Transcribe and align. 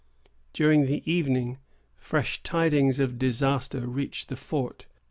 During 0.51 0.87
the 0.87 1.03
evening, 1.05 1.59
fresh 1.95 2.41
tidings 2.41 2.97
of 2.99 3.19
disaster 3.19 3.85
reached 3.85 4.29
the 4.29 4.35
fort. 4.35 4.87